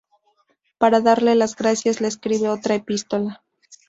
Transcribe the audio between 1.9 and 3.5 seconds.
le escribe otra epístola.